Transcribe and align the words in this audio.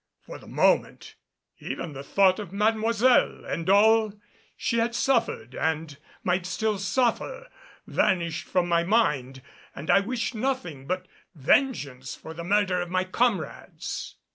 For 0.23 0.39
the 0.39 0.47
moment, 0.47 1.13
even 1.59 1.93
the 1.93 2.01
thought 2.01 2.39
of 2.39 2.51
Mademoiselle 2.51 3.45
and 3.45 3.69
all 3.69 4.11
she 4.57 4.79
had 4.79 4.95
suffered 4.95 5.53
and 5.53 5.95
might 6.23 6.47
still 6.47 6.79
suffer 6.79 7.49
vanished 7.85 8.47
from 8.47 8.67
my 8.67 8.83
mind, 8.83 9.43
and 9.75 9.91
I 9.91 9.99
wished 9.99 10.33
nothing 10.33 10.87
but 10.87 11.07
vengeance 11.35 12.15
for 12.15 12.33
the 12.33 12.43
murder 12.43 12.81
of 12.81 12.89
my 12.89 13.03
comrades. 13.03 14.15